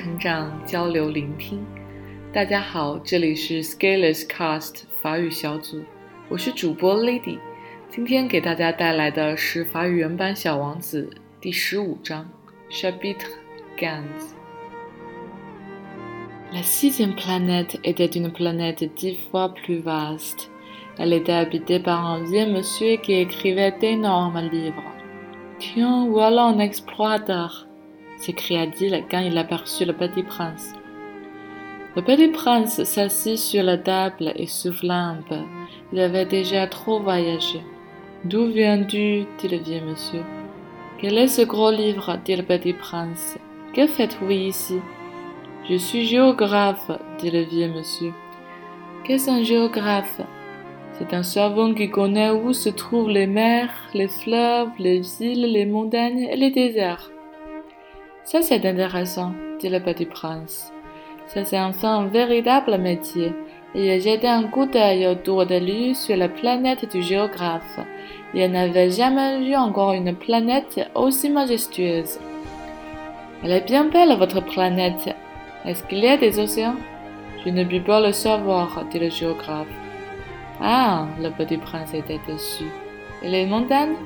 [0.00, 1.62] 成长，交流聆听。
[2.32, 5.82] 大家好，这里是 Scalers Cast 法语小组，
[6.30, 7.38] 我是主播 Lady。
[7.90, 12.26] 今天给大家带来的是法语原版《小王子》第十五章
[12.70, 13.28] Chapitre
[13.76, 14.32] quinze。
[16.50, 20.48] La sixième planète était une planète dix fois plus vaste.
[20.96, 24.82] Elle était habitée par un vieux monsieur qui écrivait d'énormes livres.
[25.58, 27.66] Tiens, voilà un explorateur,
[28.20, 30.74] s'écria-t-il quand il aperçut le petit prince.
[31.96, 35.42] Le petit prince s'assit sur la table et souffla un peu.
[35.92, 37.60] Il avait déjà trop voyagé.
[38.24, 39.24] D'où viens-tu?
[39.38, 40.22] dit le vieux monsieur.
[40.98, 42.18] Quel est ce gros livre?
[42.24, 43.38] dit le petit prince.
[43.74, 44.78] Que faites-vous ici?
[45.68, 48.12] Je suis géographe, dit le vieux monsieur.
[49.04, 50.20] Qu'est-ce un géographe?
[50.92, 55.64] C'est un savant qui connaît où se trouvent les mers, les fleuves, les villes, les
[55.64, 57.10] montagnes et les déserts.
[58.30, 60.72] Ça c'est intéressant, dit le petit prince.
[61.26, 63.32] Ça c'est enfin un véritable métier.
[63.74, 67.80] Il a jeté un coup d'œil autour de lui sur la planète du géographe.
[68.32, 72.20] Il n'avait jamais vu encore une planète aussi majestueuse.
[73.42, 75.12] Elle est bien belle, votre planète,
[75.64, 76.76] est-ce qu'il y a des océans?
[77.44, 79.74] Je ne puis pas le savoir, dit le géographe.
[80.60, 82.66] Ah, le petit prince était déçu.
[83.24, 83.96] Et les montagnes?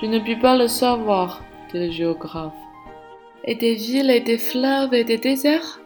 [0.00, 1.40] Je ne puis pas le savoir,
[1.72, 2.54] dit le géographe.
[3.44, 5.80] Et des villes et des fleuves et des déserts?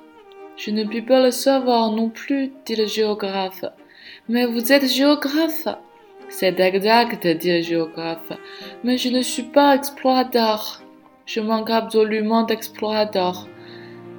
[0.58, 3.64] Je ne puis pas le savoir non plus, dit le géographe.
[4.28, 5.66] Mais vous êtes géographe?
[6.28, 8.32] C'est exact, dit le géographe.
[8.84, 10.82] Mais je ne suis pas explorateur.
[11.24, 13.48] Je manque absolument d'explorateur.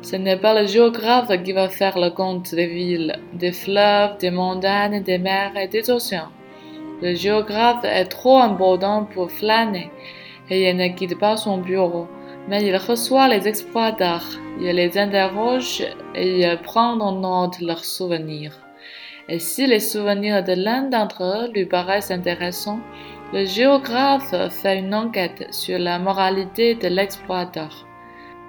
[0.01, 4.31] Ce n'est pas le géographe qui va faire le compte des villes, des fleuves, des
[4.31, 6.31] montagnes, des mers et des océans.
[7.03, 9.91] Le géographe est trop important pour flâner
[10.49, 12.07] et il ne quitte pas son bureau,
[12.47, 14.25] mais il reçoit les exploiteurs,
[14.59, 15.83] il les interroge
[16.15, 18.57] et il prend en note leurs souvenirs.
[19.29, 22.79] Et si les souvenirs de l'un d'entre eux lui paraissent intéressants,
[23.33, 27.85] le géographe fait une enquête sur la moralité de l'exploiteur.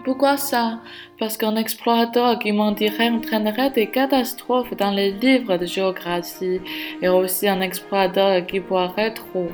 [0.05, 0.79] Pourquoi ça?
[1.19, 6.61] Parce qu'un explorateur qui mentirait entraînerait des catastrophes dans les livres de géographie
[7.03, 9.49] et aussi un explorateur qui boirait trop.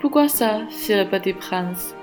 [0.00, 0.60] Pourquoi ça?
[0.68, 1.97] fit le petit prince.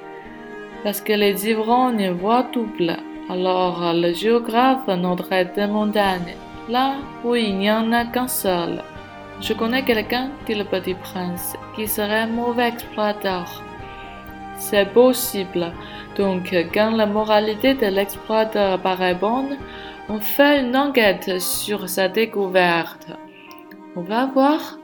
[0.85, 2.95] Parce que les ivrognes voient double.
[3.27, 6.35] Alors le géographe noterait des montagnes,
[6.69, 8.83] là où il n'y en a qu'un seul.
[9.41, 13.63] Je connais quelqu'un, dit le petit prince, qui serait mauvais explorateur.
[14.57, 15.71] C'est possible.
[16.17, 19.57] Donc, quand la moralité de l'exploiteur paraît bonne,
[20.07, 23.07] on fait une enquête sur sa découverte.
[23.95, 24.77] On va voir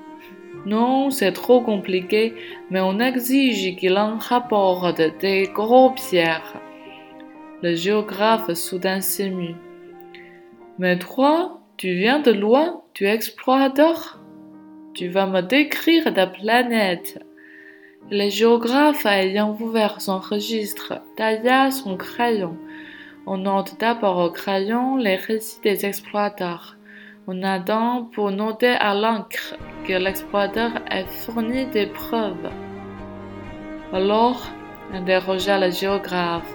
[0.65, 2.35] Non, c'est trop compliqué,
[2.69, 6.59] mais on exige qu'il en rapporte des gros pierres.
[7.63, 9.55] Le géographe soudain s'émut.
[10.77, 14.19] Mais toi, tu viens de loin, tu es explorateur
[14.93, 17.19] Tu vas me décrire ta planète.
[18.09, 22.57] Le géographe ayant ouvert son registre tailla son crayon.
[23.25, 26.77] On note d'abord au crayon les récits des exploiteurs.
[27.27, 29.55] On attend pour noter à l'encre
[29.87, 32.49] que l'exploiteur ait fourni des preuves.
[33.93, 34.47] Alors,
[34.93, 36.53] interrogea le géographe.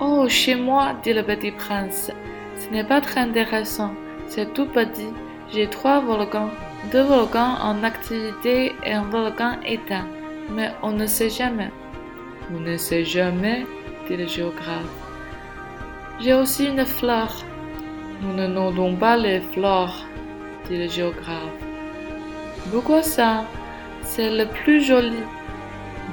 [0.00, 2.10] Oh, chez moi, dit le petit prince,
[2.56, 3.94] ce n'est pas très intéressant,
[4.26, 5.12] c'est tout petit.
[5.52, 6.50] J'ai trois volcans
[6.90, 10.06] deux volcans en activité et un volcan éteint,
[10.50, 11.70] mais on ne sait jamais.
[12.52, 13.64] On ne sait jamais,
[14.08, 14.84] dit le géographe.
[16.20, 17.44] J'ai aussi une fleur.
[18.22, 20.06] Nous ne notons pas les fleurs,
[20.68, 21.58] dit le géographe.
[22.70, 23.44] Pourquoi ça?
[24.02, 25.22] C'est le plus joli,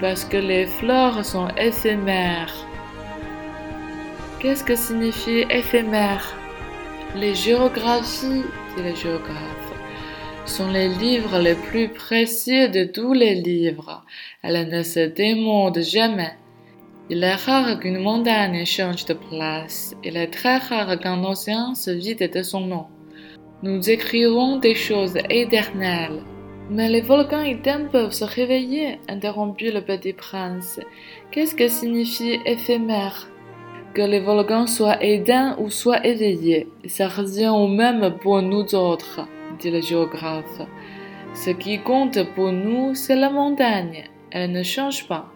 [0.02, 2.66] parce que les fleurs sont éphémères.
[4.40, 6.36] Qu'est-ce que signifie éphémère?
[7.16, 8.44] Les géographies,
[8.76, 9.70] dit le géographe
[10.50, 14.04] sont les livres les plus précieux de tous les livres.
[14.42, 16.34] Elles ne se démodent jamais.
[17.10, 19.96] Il est rare qu'une montagne change de place.
[20.04, 22.86] Il est très rare qu'un océan se vide de son nom.
[23.64, 26.22] Nous écrirons des choses éternelles.
[26.70, 30.80] Mais les volcans éteints peuvent se réveiller, interrompit le petit prince.
[31.32, 33.28] Qu'est-ce que signifie éphémère?
[33.96, 39.28] Que les volcans soient éteints ou soient éveillés, ça revient au même pour nous autres
[39.60, 40.62] dit le géographe.
[41.34, 44.06] Ce qui compte pour nous, c'est la montagne.
[44.32, 45.32] Elle ne change pas.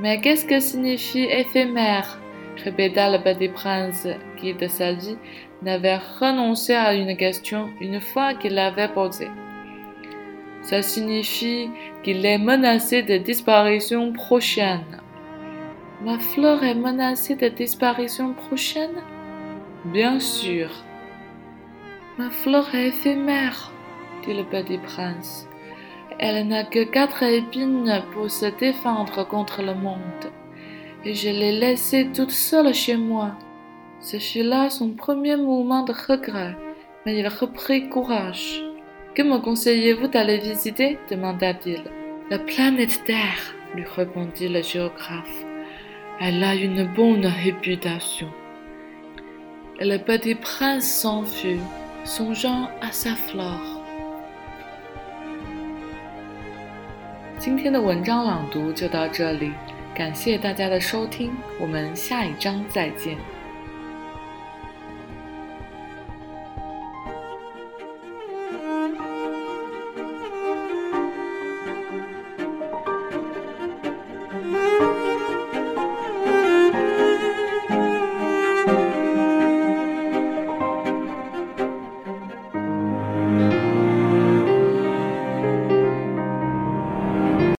[0.00, 2.18] Mais qu'est-ce que signifie éphémère?
[2.64, 4.06] Répéta le petit prince,
[4.36, 5.16] qui de sa vie
[5.62, 9.30] n'avait renoncé à une question une fois qu'il l'avait posée.
[10.62, 11.70] Ça signifie
[12.02, 15.00] qu'il est menacé de disparition prochaine.
[16.02, 19.02] Ma fleur est menacée de disparition prochaine?
[19.86, 20.68] Bien sûr.
[22.18, 23.72] Ma fleur est éphémère,
[24.24, 25.48] dit le petit prince.
[26.24, 30.30] Elle n'a que quatre épines pour se défendre contre le monde,
[31.04, 33.32] et je l'ai laissée toute seule chez moi.
[33.98, 36.56] Ce fut là son premier mouvement de regret,
[37.04, 38.62] mais il reprit courage.
[39.16, 40.96] Que me conseillez-vous d'aller visiter?
[41.10, 41.82] demanda-t-il.
[42.30, 45.44] La planète Terre, lui répondit le géographe.
[46.20, 48.28] Elle a une bonne réputation.
[49.80, 51.58] Et le petit prince s'enfuit,
[52.04, 53.81] songeant à sa flore.
[57.44, 59.50] 今天的文章朗读就到这里，
[59.92, 63.18] 感谢大家的收听，我们下一章再见。